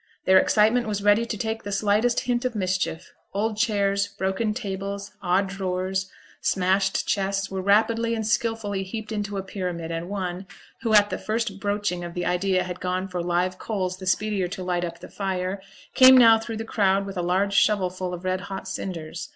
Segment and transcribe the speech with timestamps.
[0.25, 5.11] Their excitement was ready to take the slightest hint of mischief; old chairs, broken tables,
[5.21, 6.09] odd drawers,
[6.41, 10.47] smashed chests, were rapidly and skilfully heaped into a pyramid, and one,
[10.81, 14.47] who at the first broaching of the idea had gone for live coals the speedier
[14.47, 15.61] to light up the fire,
[15.93, 19.29] came now through the crowd with a large shovelful of red hot cinders.